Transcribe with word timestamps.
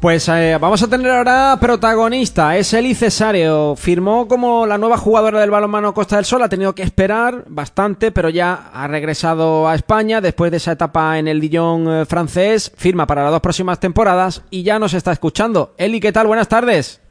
Pues 0.00 0.26
eh, 0.30 0.56
vamos 0.58 0.82
a 0.82 0.88
tener 0.88 1.10
ahora 1.10 1.58
protagonista, 1.60 2.56
es 2.56 2.72
Eli 2.72 2.94
Cesario. 2.94 3.76
Firmó 3.76 4.26
como 4.26 4.64
la 4.64 4.78
nueva 4.78 4.96
jugadora 4.96 5.40
del 5.40 5.50
balonmano 5.50 5.92
Costa 5.92 6.16
del 6.16 6.24
Sol, 6.24 6.42
ha 6.42 6.48
tenido 6.48 6.74
que 6.74 6.82
esperar 6.82 7.44
bastante, 7.48 8.10
pero 8.10 8.30
ya 8.30 8.70
ha 8.72 8.88
regresado 8.88 9.68
a 9.68 9.74
España 9.74 10.22
después 10.22 10.52
de 10.52 10.56
esa 10.56 10.72
etapa 10.72 11.18
en 11.18 11.28
el 11.28 11.38
Dijon 11.38 11.86
eh, 11.86 12.06
francés. 12.06 12.72
Firma 12.78 13.06
para 13.06 13.24
las 13.24 13.30
dos 13.30 13.42
próximas 13.42 13.78
temporadas 13.78 14.42
y 14.48 14.62
ya 14.62 14.78
nos 14.78 14.94
está 14.94 15.12
escuchando. 15.12 15.74
Eli, 15.76 16.00
¿qué 16.00 16.12
tal? 16.12 16.26
Buenas 16.28 16.48
tardes. 16.48 17.02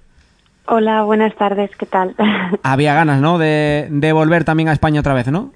Hola, 0.66 1.04
buenas 1.04 1.36
tardes, 1.36 1.70
¿qué 1.78 1.86
tal? 1.86 2.16
Había 2.64 2.96
ganas, 2.96 3.21
¿no? 3.21 3.38
De, 3.38 3.88
de 3.92 4.14
volver 4.14 4.46
también 4.46 4.68
a 4.68 4.74
España 4.74 5.02
otra 5.02 5.14
vez, 5.14 5.28
¿no? 5.28 5.52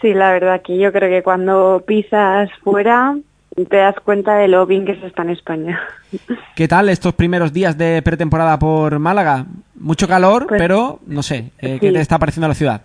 Sí, 0.00 0.14
la 0.14 0.32
verdad 0.32 0.62
que 0.62 0.78
yo 0.78 0.92
creo 0.92 1.10
que 1.10 1.22
cuando 1.22 1.84
pisas 1.86 2.48
fuera 2.62 3.16
te 3.54 3.76
das 3.76 3.94
cuenta 4.04 4.36
de 4.36 4.48
lo 4.48 4.66
bien 4.66 4.84
que 4.84 4.96
se 4.96 5.06
está 5.06 5.22
en 5.22 5.30
España. 5.30 5.80
¿Qué 6.56 6.68
tal 6.68 6.88
estos 6.88 7.14
primeros 7.14 7.52
días 7.52 7.78
de 7.78 8.02
pretemporada 8.02 8.58
por 8.58 8.98
Málaga? 8.98 9.46
Mucho 9.76 10.08
calor, 10.08 10.46
Pues, 10.48 10.60
pero 10.60 11.00
no 11.06 11.22
sé, 11.22 11.50
eh, 11.58 11.78
¿qué 11.80 11.92
te 11.92 12.00
está 12.00 12.18
pareciendo 12.18 12.48
la 12.48 12.54
ciudad? 12.54 12.82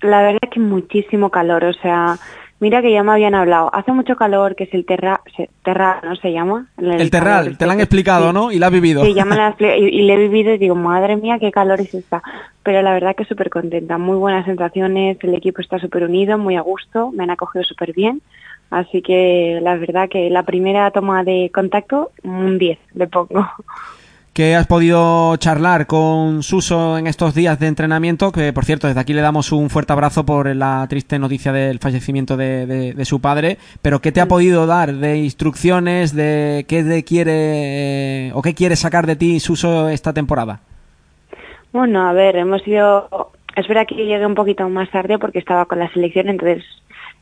La 0.00 0.22
verdad 0.22 0.40
que 0.50 0.58
muchísimo 0.58 1.30
calor, 1.30 1.64
o 1.64 1.72
sea, 1.74 2.16
mira 2.62 2.80
que 2.80 2.92
ya 2.92 3.02
me 3.02 3.10
habían 3.10 3.34
hablado. 3.34 3.68
Hace 3.74 3.90
mucho 3.90 4.14
calor, 4.14 4.54
que 4.54 4.64
es 4.64 4.72
el 4.72 4.86
terra, 4.86 5.20
se- 5.36 5.50
terra 5.64 6.00
¿no 6.04 6.14
se 6.16 6.32
llama? 6.32 6.68
El 6.78 7.10
Terral, 7.10 7.44
calor 7.44 7.56
te 7.58 7.66
lo 7.66 7.72
han 7.72 7.78
este, 7.80 7.84
explicado, 7.84 8.28
sí. 8.28 8.34
¿no? 8.34 8.52
Y 8.52 8.58
lo 8.60 8.66
has 8.66 8.72
vivido. 8.72 9.04
Sí, 9.04 9.14
ya 9.14 9.24
me 9.24 9.34
la 9.34 9.48
han 9.48 9.52
expli- 9.54 9.78
y, 9.80 9.98
y 9.98 10.02
le 10.02 10.14
he 10.14 10.16
vivido 10.28 10.54
y 10.54 10.58
digo, 10.58 10.76
madre 10.76 11.16
mía, 11.16 11.38
qué 11.40 11.50
calor 11.50 11.80
es 11.80 11.92
esta. 11.92 12.22
Pero 12.62 12.80
la 12.80 12.92
verdad 12.92 13.16
que 13.16 13.24
súper 13.24 13.50
contenta, 13.50 13.98
muy 13.98 14.16
buenas 14.16 14.44
sensaciones, 14.46 15.18
el 15.22 15.34
equipo 15.34 15.60
está 15.60 15.80
súper 15.80 16.04
unido, 16.04 16.38
muy 16.38 16.54
a 16.56 16.60
gusto, 16.60 17.10
me 17.10 17.24
han 17.24 17.30
acogido 17.30 17.64
súper 17.64 17.92
bien. 17.92 18.22
Así 18.70 19.02
que 19.02 19.58
la 19.60 19.76
verdad 19.76 20.08
que 20.08 20.30
la 20.30 20.44
primera 20.44 20.90
toma 20.92 21.24
de 21.24 21.50
contacto, 21.52 22.12
un 22.22 22.58
10 22.58 22.78
le 22.94 23.06
pongo. 23.08 23.44
¿Qué 24.32 24.56
has 24.56 24.66
podido 24.66 25.36
charlar 25.36 25.86
con 25.86 26.42
Suso 26.42 26.96
en 26.96 27.06
estos 27.06 27.34
días 27.34 27.58
de 27.60 27.66
entrenamiento? 27.66 28.32
Que, 28.32 28.50
por 28.54 28.64
cierto, 28.64 28.86
desde 28.86 28.98
aquí 29.00 29.12
le 29.12 29.20
damos 29.20 29.52
un 29.52 29.68
fuerte 29.68 29.92
abrazo 29.92 30.24
por 30.24 30.56
la 30.56 30.86
triste 30.88 31.18
noticia 31.18 31.52
del 31.52 31.78
fallecimiento 31.80 32.38
de, 32.38 32.64
de- 32.66 32.94
de 32.94 33.04
su 33.04 33.20
padre. 33.20 33.58
Pero, 33.82 34.00
¿qué 34.00 34.10
te 34.10 34.22
ha 34.22 34.28
podido 34.28 34.66
dar 34.66 34.94
de 34.94 35.18
instrucciones, 35.18 36.14
de 36.14 36.64
qué 36.66 36.82
te 36.82 37.04
quiere 37.04 38.28
eh, 38.28 38.32
o 38.34 38.40
qué 38.40 38.54
quiere 38.54 38.74
sacar 38.76 39.06
de 39.06 39.16
ti 39.16 39.38
Suso 39.38 39.90
esta 39.90 40.14
temporada? 40.14 40.60
Bueno, 41.72 42.08
a 42.08 42.14
ver, 42.14 42.36
hemos 42.36 42.66
ido... 42.66 43.32
Es 43.54 43.68
verdad 43.68 43.86
que 43.86 43.96
llegué 43.96 44.24
un 44.24 44.34
poquito 44.34 44.66
más 44.70 44.90
tarde 44.90 45.18
porque 45.18 45.40
estaba 45.40 45.66
con 45.66 45.78
la 45.78 45.92
selección, 45.92 46.30
entonces 46.30 46.64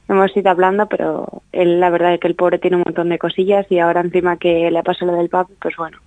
hemos 0.08 0.36
ido 0.36 0.48
hablando, 0.48 0.86
pero 0.86 1.42
él, 1.50 1.80
la 1.80 1.90
verdad 1.90 2.14
es 2.14 2.20
que 2.20 2.28
el 2.28 2.36
pobre 2.36 2.60
tiene 2.60 2.76
un 2.76 2.84
montón 2.86 3.08
de 3.08 3.18
cosillas 3.18 3.66
y 3.68 3.80
ahora 3.80 4.00
encima 4.00 4.36
que 4.36 4.70
le 4.70 4.78
ha 4.78 4.84
pasado 4.84 5.10
lo 5.10 5.18
del 5.18 5.28
papi, 5.28 5.54
pues 5.60 5.74
bueno, 5.76 5.98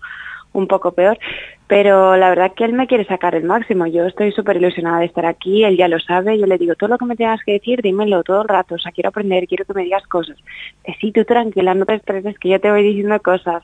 un 0.53 0.67
poco 0.67 0.91
peor. 0.91 1.19
Pero 1.67 2.15
la 2.15 2.29
verdad 2.29 2.53
que 2.55 2.65
él 2.65 2.73
me 2.73 2.87
quiere 2.87 3.05
sacar 3.05 3.35
el 3.35 3.43
máximo. 3.43 3.87
Yo 3.87 4.05
estoy 4.05 4.31
súper 4.31 4.57
ilusionada 4.57 4.99
de 4.99 5.05
estar 5.05 5.25
aquí, 5.25 5.63
él 5.63 5.77
ya 5.77 5.87
lo 5.87 5.99
sabe. 5.99 6.37
Yo 6.39 6.45
le 6.45 6.57
digo, 6.57 6.75
todo 6.75 6.89
lo 6.89 6.97
que 6.97 7.05
me 7.05 7.15
tengas 7.15 7.43
que 7.43 7.53
decir, 7.53 7.81
dímelo 7.81 8.23
todo 8.23 8.43
el 8.43 8.47
rato. 8.47 8.75
O 8.75 8.79
sea, 8.79 8.91
quiero 8.91 9.09
aprender, 9.09 9.47
quiero 9.47 9.65
que 9.65 9.73
me 9.73 9.83
digas 9.83 10.03
cosas. 10.07 10.37
Que 10.83 10.93
sí, 11.01 11.11
tú 11.11 11.25
tranquila, 11.25 11.73
no 11.73 11.85
te 11.85 11.95
estreses, 11.95 12.37
que 12.39 12.49
yo 12.49 12.61
te 12.61 12.71
voy 12.71 12.83
diciendo 12.83 13.19
cosas. 13.21 13.63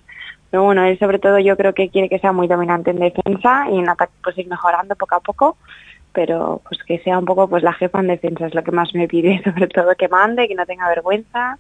Pero 0.50 0.64
bueno, 0.64 0.84
él 0.84 0.98
sobre 0.98 1.20
todo 1.20 1.40
yo 1.40 1.56
creo 1.56 1.74
que 1.74 1.90
quiere 1.90 2.10
que 2.10 2.20
sea 2.20 2.32
muy 2.32 2.48
dominante 2.48 2.92
en 2.92 3.00
defensa 3.00 3.68
y 3.72 3.78
en 3.78 3.90
ataque 3.90 4.14
pues 4.24 4.38
ir 4.38 4.48
mejorando 4.48 4.96
poco 4.96 5.16
a 5.16 5.20
poco. 5.20 5.58
Pero 6.12 6.62
pues 6.68 6.82
que 6.84 7.00
sea 7.00 7.20
un 7.20 7.26
poco 7.26 7.48
pues 7.48 7.62
la 7.62 7.74
jefa 7.74 8.00
en 8.00 8.08
defensa 8.08 8.48
es 8.48 8.56
lo 8.56 8.64
que 8.64 8.72
más 8.72 8.96
me 8.96 9.08
pide, 9.08 9.42
sobre 9.44 9.68
todo 9.68 9.96
que 9.96 10.08
mande, 10.08 10.48
que 10.48 10.56
no 10.56 10.66
tenga 10.66 10.90
vergüenza 10.90 11.60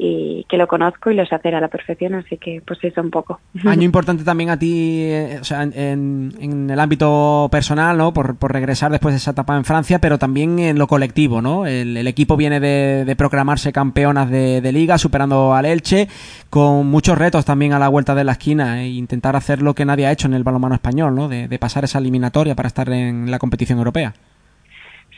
y 0.00 0.46
que 0.48 0.56
lo 0.56 0.68
conozco 0.68 1.10
y 1.10 1.14
lo 1.14 1.26
sé 1.26 1.34
hacer 1.34 1.56
a 1.56 1.60
la 1.60 1.66
perfección, 1.66 2.14
así 2.14 2.36
que 2.36 2.62
pues 2.64 2.78
eso 2.84 3.00
un 3.00 3.10
poco. 3.10 3.40
Año 3.66 3.82
importante 3.82 4.22
también 4.22 4.48
a 4.50 4.56
ti, 4.58 5.00
eh, 5.02 5.38
o 5.40 5.44
sea, 5.44 5.64
en, 5.64 6.32
en- 6.38 6.70
el 6.70 6.78
ámbito 6.78 7.48
personal, 7.50 7.98
¿no? 7.98 8.12
Por, 8.12 8.36
por 8.36 8.52
regresar 8.52 8.92
después 8.92 9.12
de 9.12 9.16
esa 9.16 9.32
etapa 9.32 9.56
en 9.56 9.64
Francia, 9.64 9.98
pero 9.98 10.16
también 10.16 10.60
en 10.60 10.78
lo 10.78 10.86
colectivo, 10.86 11.42
¿no? 11.42 11.66
El, 11.66 11.96
el 11.96 12.06
equipo 12.06 12.36
viene 12.36 12.60
de, 12.60 13.04
de 13.04 13.16
proclamarse 13.16 13.72
campeonas 13.72 14.30
de, 14.30 14.60
de 14.60 14.70
liga, 14.72 14.98
superando 14.98 15.52
al 15.54 15.66
Elche, 15.66 16.06
con 16.48 16.86
muchos 16.86 17.18
retos 17.18 17.44
también 17.44 17.72
a 17.72 17.80
la 17.80 17.88
vuelta 17.88 18.14
de 18.14 18.22
la 18.22 18.32
esquina, 18.32 18.82
e 18.82 18.88
intentar 18.90 19.34
hacer 19.34 19.62
lo 19.62 19.74
que 19.74 19.84
nadie 19.84 20.06
ha 20.06 20.12
hecho 20.12 20.28
en 20.28 20.34
el 20.34 20.44
balonmano 20.44 20.76
español, 20.76 21.16
¿no? 21.16 21.28
De, 21.28 21.48
de 21.48 21.58
pasar 21.58 21.82
esa 21.82 21.98
eliminatoria 21.98 22.54
para 22.54 22.68
estar 22.68 22.88
en 22.90 23.30
la 23.32 23.40
competición 23.40 23.78
europea. 23.78 24.14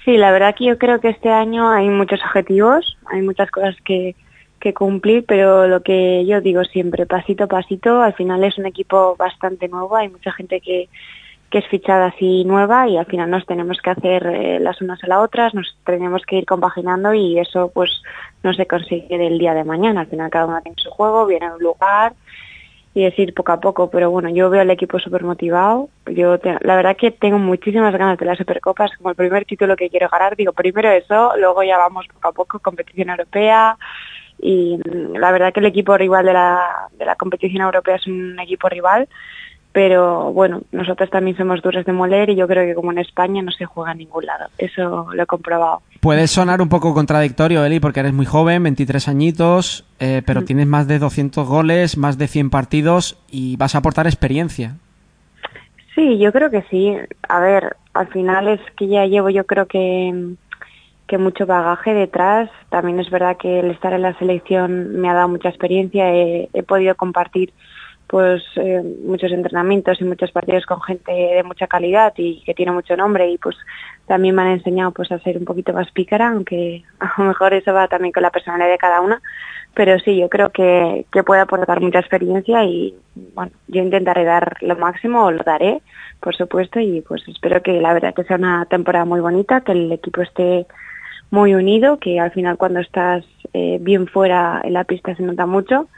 Sí, 0.06 0.16
la 0.16 0.32
verdad 0.32 0.54
que 0.56 0.64
yo 0.64 0.78
creo 0.78 1.00
que 1.00 1.10
este 1.10 1.28
año 1.30 1.70
hay 1.70 1.90
muchos 1.90 2.20
objetivos, 2.24 2.96
hay 3.12 3.20
muchas 3.20 3.50
cosas 3.50 3.76
que, 3.84 4.16
que 4.60 4.74
cumplir, 4.74 5.24
pero 5.26 5.66
lo 5.66 5.82
que 5.82 6.24
yo 6.26 6.40
digo 6.40 6.62
siempre, 6.64 7.06
pasito 7.06 7.44
a 7.44 7.48
pasito, 7.48 8.02
al 8.02 8.14
final 8.14 8.44
es 8.44 8.58
un 8.58 8.66
equipo 8.66 9.16
bastante 9.16 9.68
nuevo, 9.68 9.96
hay 9.96 10.08
mucha 10.08 10.32
gente 10.32 10.60
que, 10.60 10.88
que 11.50 11.58
es 11.58 11.66
fichada 11.66 12.06
así 12.06 12.44
nueva 12.44 12.88
y 12.88 12.96
al 12.96 13.06
final 13.06 13.30
nos 13.30 13.44
tenemos 13.46 13.78
que 13.82 13.90
hacer 13.90 14.26
eh, 14.26 14.60
las 14.60 14.80
unas 14.80 15.02
a 15.02 15.08
las 15.08 15.18
otras, 15.18 15.54
nos 15.54 15.76
tenemos 15.84 16.22
que 16.26 16.36
ir 16.36 16.46
compaginando 16.46 17.12
y 17.12 17.38
eso 17.38 17.70
pues 17.74 18.02
no 18.42 18.52
se 18.54 18.66
consigue 18.66 19.18
del 19.18 19.38
día 19.38 19.54
de 19.54 19.64
mañana, 19.64 20.02
al 20.02 20.06
final 20.06 20.30
cada 20.30 20.46
uno 20.46 20.60
tiene 20.62 20.76
su 20.80 20.90
juego, 20.90 21.26
viene 21.26 21.46
a 21.46 21.54
un 21.54 21.62
lugar 21.62 22.12
y 22.92 23.04
es 23.04 23.16
ir 23.18 23.34
poco 23.34 23.52
a 23.52 23.60
poco, 23.60 23.88
pero 23.88 24.10
bueno, 24.10 24.28
yo 24.30 24.50
veo 24.50 24.62
al 24.62 24.70
equipo 24.70 24.98
súper 24.98 25.22
motivado, 25.22 25.88
yo 26.06 26.38
te- 26.38 26.58
la 26.60 26.74
verdad 26.74 26.96
que 26.96 27.12
tengo 27.12 27.38
muchísimas 27.38 27.92
ganas 27.96 28.18
de 28.18 28.26
la 28.26 28.34
Supercopa, 28.34 28.86
es 28.86 28.96
como 28.96 29.10
el 29.10 29.16
primer 29.16 29.44
título 29.44 29.76
que 29.76 29.88
quiero 29.88 30.08
ganar, 30.08 30.34
digo 30.36 30.52
primero 30.52 30.90
eso, 30.90 31.32
luego 31.38 31.62
ya 31.62 31.78
vamos 31.78 32.06
poco 32.08 32.28
a 32.28 32.32
poco, 32.32 32.58
competición 32.58 33.10
europea 33.10 33.76
y 34.42 34.78
mm, 34.78 35.16
la 35.16 35.32
verdad 35.32 35.52
que 35.52 35.60
el 35.60 35.66
equipo 35.66 35.96
rival 35.96 36.26
de 36.26 36.32
la, 36.32 36.88
de 36.98 37.04
la 37.04 37.16
competición 37.16 37.62
europea 37.62 37.96
es 37.96 38.06
un 38.06 38.38
equipo 38.40 38.68
rival, 38.68 39.08
pero 39.72 40.32
bueno, 40.32 40.62
nosotros 40.72 41.10
también 41.10 41.36
somos 41.36 41.62
duros 41.62 41.84
de 41.84 41.92
moler 41.92 42.30
y 42.30 42.36
yo 42.36 42.48
creo 42.48 42.64
que 42.66 42.74
como 42.74 42.90
en 42.90 42.98
España 42.98 43.40
no 43.42 43.52
se 43.52 43.66
juega 43.66 43.92
en 43.92 43.98
ningún 43.98 44.26
lado, 44.26 44.48
eso 44.58 45.08
lo 45.12 45.22
he 45.22 45.26
comprobado. 45.26 45.82
Puede 46.00 46.26
sonar 46.26 46.60
un 46.60 46.68
poco 46.68 46.92
contradictorio, 46.92 47.64
Eli, 47.64 47.78
porque 47.78 48.00
eres 48.00 48.12
muy 48.12 48.26
joven, 48.26 48.62
23 48.64 49.06
añitos, 49.06 49.84
eh, 50.00 50.22
pero 50.26 50.44
tienes 50.44 50.66
más 50.66 50.88
de 50.88 50.98
200 50.98 51.46
goles, 51.46 51.96
más 51.96 52.18
de 52.18 52.26
100 52.26 52.50
partidos 52.50 53.18
y 53.30 53.56
vas 53.56 53.74
a 53.74 53.78
aportar 53.78 54.06
experiencia. 54.06 54.76
Sí, 55.94 56.18
yo 56.18 56.32
creo 56.32 56.50
que 56.50 56.62
sí. 56.70 56.96
A 57.28 57.40
ver, 57.40 57.76
al 57.94 58.08
final 58.08 58.48
es 58.48 58.60
que 58.76 58.88
ya 58.88 59.06
llevo 59.06 59.30
yo 59.30 59.44
creo 59.44 59.66
que, 59.66 60.34
que 61.10 61.18
mucho 61.18 61.44
bagaje 61.44 61.92
detrás. 61.92 62.48
También 62.68 63.00
es 63.00 63.10
verdad 63.10 63.36
que 63.36 63.58
el 63.58 63.72
estar 63.72 63.92
en 63.92 64.02
la 64.02 64.16
selección 64.16 65.00
me 65.00 65.10
ha 65.10 65.14
dado 65.14 65.26
mucha 65.26 65.48
experiencia. 65.48 66.04
He, 66.14 66.62
podido 66.62 66.94
compartir 66.94 67.52
pues 68.06 68.42
eh, 68.54 68.80
muchos 69.04 69.32
entrenamientos 69.32 70.00
y 70.00 70.04
muchos 70.04 70.30
partidos 70.30 70.66
con 70.66 70.80
gente 70.82 71.10
de 71.10 71.42
mucha 71.42 71.66
calidad 71.66 72.12
y 72.16 72.42
que 72.44 72.54
tiene 72.54 72.70
mucho 72.70 72.96
nombre 72.96 73.28
y 73.28 73.38
pues 73.38 73.56
también 74.06 74.36
me 74.36 74.42
han 74.42 74.48
enseñado 74.48 74.92
pues 74.92 75.10
a 75.10 75.18
ser 75.18 75.36
un 75.36 75.44
poquito 75.44 75.72
más 75.72 75.90
pícara, 75.90 76.28
aunque 76.28 76.84
a 77.00 77.12
lo 77.18 77.24
mejor 77.24 77.54
eso 77.54 77.72
va 77.72 77.88
también 77.88 78.12
con 78.12 78.22
la 78.22 78.30
personalidad 78.30 78.70
de 78.70 78.78
cada 78.78 79.00
una, 79.00 79.20
pero 79.74 79.98
sí, 79.98 80.16
yo 80.16 80.28
creo 80.28 80.50
que, 80.50 81.06
que 81.12 81.24
puede 81.24 81.40
aportar 81.40 81.80
mucha 81.80 82.00
experiencia 82.00 82.64
y 82.64 82.94
bueno, 83.34 83.52
yo 83.68 83.82
intentaré 83.82 84.24
dar 84.24 84.56
lo 84.60 84.76
máximo, 84.76 85.24
o 85.24 85.30
lo 85.30 85.42
daré, 85.42 85.80
por 86.20 86.36
supuesto, 86.36 86.80
y 86.80 87.00
pues 87.02 87.22
espero 87.28 87.62
que 87.62 87.80
la 87.80 87.94
verdad 87.94 88.14
que 88.14 88.24
sea 88.24 88.36
una 88.36 88.64
temporada 88.66 89.04
muy 89.04 89.20
bonita, 89.20 89.60
que 89.60 89.72
el 89.72 89.90
equipo 89.92 90.22
esté 90.22 90.66
muy 91.30 91.54
unido, 91.54 91.98
que 91.98 92.20
al 92.20 92.30
final 92.32 92.56
cuando 92.56 92.80
estás 92.80 93.24
eh, 93.52 93.78
bien 93.80 94.06
fuera 94.06 94.60
en 94.64 94.72
la 94.72 94.84
pista 94.84 95.14
se 95.14 95.22
nota 95.22 95.46
mucho 95.46 95.88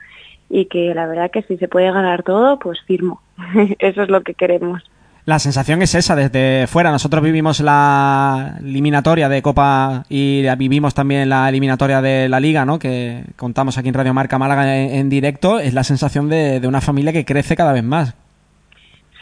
y 0.48 0.66
que 0.66 0.94
la 0.94 1.06
verdad 1.06 1.30
que 1.30 1.42
si 1.42 1.56
se 1.56 1.68
puede 1.68 1.90
ganar 1.90 2.22
todo, 2.22 2.58
pues 2.58 2.80
firmo. 2.86 3.22
Eso 3.78 4.02
es 4.02 4.08
lo 4.08 4.22
que 4.22 4.34
queremos. 4.34 4.82
La 5.24 5.38
sensación 5.38 5.80
es 5.82 5.94
esa 5.94 6.16
desde 6.16 6.66
fuera. 6.66 6.90
Nosotros 6.90 7.22
vivimos 7.22 7.60
la 7.60 8.56
eliminatoria 8.58 9.28
de 9.28 9.40
Copa 9.40 10.04
y 10.08 10.44
vivimos 10.56 10.94
también 10.94 11.28
la 11.28 11.48
eliminatoria 11.48 12.02
de 12.02 12.28
la 12.28 12.40
Liga, 12.40 12.64
¿no? 12.64 12.80
Que 12.80 13.22
contamos 13.36 13.78
aquí 13.78 13.88
en 13.88 13.94
Radio 13.94 14.14
Marca 14.14 14.38
Málaga 14.38 14.76
en, 14.76 15.08
directo. 15.08 15.60
Es 15.60 15.74
la 15.74 15.84
sensación 15.84 16.28
de 16.28 16.60
una 16.66 16.80
familia 16.80 17.12
que 17.12 17.24
crece 17.24 17.54
cada 17.54 17.72
vez 17.72 17.84
más. 17.84 18.16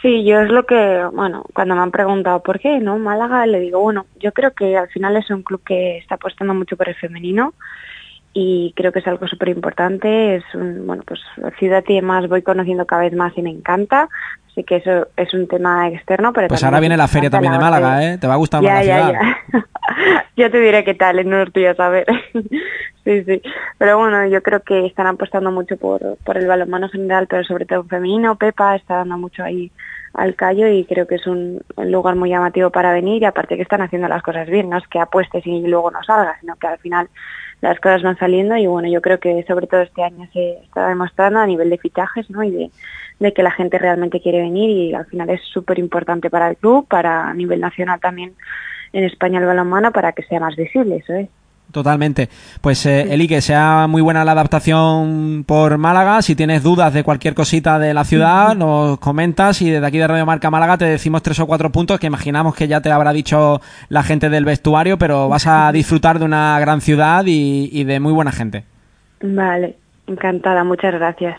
Sí, 0.01 0.23
yo 0.23 0.39
es 0.41 0.49
lo 0.49 0.65
que, 0.65 1.05
bueno, 1.13 1.45
cuando 1.53 1.75
me 1.75 1.81
han 1.81 1.91
preguntado 1.91 2.41
por 2.41 2.59
qué, 2.59 2.79
¿no? 2.79 2.97
Málaga, 2.97 3.45
le 3.45 3.59
digo, 3.59 3.79
bueno, 3.79 4.07
yo 4.19 4.31
creo 4.31 4.51
que 4.51 4.75
al 4.75 4.89
final 4.89 5.15
es 5.15 5.29
un 5.29 5.43
club 5.43 5.61
que 5.63 5.97
está 5.97 6.15
apostando 6.15 6.55
mucho 6.55 6.75
por 6.75 6.89
el 6.89 6.95
femenino 6.95 7.53
y 8.33 8.73
creo 8.75 8.91
que 8.91 8.99
es 8.99 9.07
algo 9.07 9.27
súper 9.27 9.49
importante. 9.49 10.35
Es 10.35 10.43
un, 10.53 10.85
bueno, 10.87 11.03
pues 11.05 11.19
ciudad 11.59 11.83
y 11.87 11.95
demás 11.95 12.27
voy 12.29 12.41
conociendo 12.41 12.85
cada 12.85 13.03
vez 13.03 13.13
más 13.13 13.37
y 13.37 13.41
me 13.41 13.49
encanta. 13.49 14.09
Así 14.51 14.65
que 14.65 14.77
eso 14.77 15.07
es 15.15 15.33
un 15.33 15.47
tema 15.47 15.87
externo, 15.87 16.33
pero 16.33 16.49
Pues 16.49 16.63
ahora 16.63 16.81
viene 16.81 16.97
la 16.97 17.07
feria 17.07 17.29
también 17.29 17.53
de 17.53 17.59
la 17.59 17.63
Málaga, 17.63 18.05
¿eh? 18.05 18.17
Te 18.17 18.27
va 18.27 18.33
a 18.33 18.37
gustar 18.37 18.61
ya, 18.61 18.73
más 18.73 18.85
la 18.85 18.85
ya, 18.85 19.07
ciudad. 19.07 19.21
ya. 19.53 19.65
Yo 20.35 20.51
te 20.51 20.59
diré 20.59 20.83
qué 20.83 20.93
tal 20.93 21.19
en 21.19 21.29
Norte, 21.29 21.67
a 21.69 21.75
saber. 21.75 22.05
sí, 23.03 23.23
sí. 23.23 23.41
Pero 23.77 23.97
bueno, 23.97 24.25
yo 24.27 24.41
creo 24.41 24.61
que 24.61 24.85
están 24.85 25.07
apostando 25.07 25.51
mucho 25.51 25.77
por, 25.77 26.17
por 26.23 26.37
el 26.37 26.47
balonmano 26.47 26.89
general, 26.89 27.27
pero 27.27 27.43
sobre 27.43 27.65
todo 27.65 27.83
femenino. 27.83 28.35
Pepa 28.35 28.75
está 28.75 28.95
dando 28.95 29.17
mucho 29.17 29.43
ahí 29.43 29.71
al 30.13 30.35
callo 30.35 30.67
y 30.67 30.85
creo 30.85 31.07
que 31.07 31.15
es 31.15 31.27
un 31.27 31.61
lugar 31.77 32.15
muy 32.15 32.29
llamativo 32.29 32.69
para 32.69 32.91
venir 32.91 33.21
y 33.21 33.25
aparte 33.25 33.55
que 33.55 33.61
están 33.61 33.81
haciendo 33.81 34.07
las 34.07 34.23
cosas 34.23 34.49
bien, 34.49 34.69
no 34.69 34.77
es 34.77 34.87
que 34.87 34.99
apuestes 34.99 35.45
y 35.45 35.61
luego 35.61 35.91
no 35.91 36.03
salgas, 36.03 36.39
sino 36.41 36.55
que 36.55 36.67
al 36.67 36.79
final 36.79 37.09
las 37.61 37.79
cosas 37.79 38.01
van 38.01 38.17
saliendo 38.17 38.57
y 38.57 38.67
bueno, 38.67 38.89
yo 38.89 39.01
creo 39.01 39.19
que 39.19 39.43
sobre 39.47 39.67
todo 39.67 39.81
este 39.81 40.03
año 40.03 40.27
se 40.33 40.53
está 40.63 40.87
demostrando 40.89 41.39
a 41.39 41.45
nivel 41.45 41.69
de 41.69 41.77
fichajes, 41.77 42.29
¿no? 42.29 42.43
Y 42.43 42.51
de, 42.51 42.71
de 43.19 43.33
que 43.33 43.43
la 43.43 43.51
gente 43.51 43.77
realmente 43.77 44.19
quiere 44.19 44.41
venir 44.41 44.69
y 44.69 44.93
al 44.93 45.05
final 45.05 45.29
es 45.29 45.41
súper 45.43 45.77
importante 45.77 46.29
para 46.29 46.49
el 46.49 46.57
club, 46.57 46.87
para 46.87 47.29
a 47.29 47.33
nivel 47.33 47.59
nacional 47.59 47.99
también 47.99 48.33
en 48.93 49.03
España 49.03 49.39
el 49.39 49.45
balonmano 49.45 49.91
para 49.91 50.11
que 50.11 50.23
sea 50.23 50.39
más 50.39 50.55
visible, 50.55 50.97
eso 50.97 51.13
es. 51.13 51.29
Totalmente. 51.71 52.29
Pues 52.61 52.85
eh, 52.85 53.13
Eli, 53.13 53.27
que 53.27 53.41
sea 53.41 53.87
muy 53.87 54.01
buena 54.01 54.25
la 54.25 54.33
adaptación 54.33 55.43
por 55.47 55.77
Málaga. 55.77 56.21
Si 56.21 56.35
tienes 56.35 56.63
dudas 56.63 56.93
de 56.93 57.03
cualquier 57.03 57.33
cosita 57.33 57.79
de 57.79 57.93
la 57.93 58.03
ciudad, 58.03 58.55
nos 58.55 58.99
comentas 58.99 59.61
y 59.61 59.69
desde 59.69 59.85
aquí 59.85 59.97
de 59.97 60.07
Radio 60.07 60.25
Marca 60.25 60.51
Málaga 60.51 60.77
te 60.77 60.85
decimos 60.85 61.23
tres 61.23 61.39
o 61.39 61.47
cuatro 61.47 61.71
puntos 61.71 61.99
que 61.99 62.07
imaginamos 62.07 62.55
que 62.55 62.67
ya 62.67 62.81
te 62.81 62.91
habrá 62.91 63.13
dicho 63.13 63.61
la 63.89 64.03
gente 64.03 64.29
del 64.29 64.45
vestuario, 64.45 64.97
pero 64.97 65.29
vas 65.29 65.47
a 65.47 65.71
disfrutar 65.71 66.19
de 66.19 66.25
una 66.25 66.59
gran 66.59 66.81
ciudad 66.81 67.25
y, 67.25 67.69
y 67.71 67.83
de 67.83 67.99
muy 67.99 68.13
buena 68.13 68.31
gente. 68.31 68.65
Vale, 69.21 69.77
encantada, 70.07 70.63
muchas 70.63 70.93
gracias. 70.93 71.37